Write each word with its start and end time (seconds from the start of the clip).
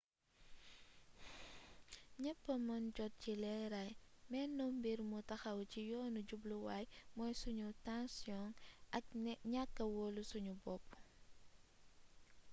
ñépp 2.21 2.41
a 2.53 2.55
mën 2.67 2.83
jot 2.95 3.13
ci 3.21 3.31
leeraay 3.43 3.91
mennum 4.31 4.71
mbir 4.77 4.99
mu 5.09 5.17
taxaw 5.29 5.59
ci 5.71 5.79
yoonu 5.91 6.19
jubluwaay 6.29 6.85
mooy 7.15 7.33
sunu 7.41 7.67
taasiyoŋ 7.85 8.47
ak 8.97 9.05
ñakka 9.53 9.83
woolu 9.93 10.21
sunu 10.31 10.51
bopp 10.63 10.87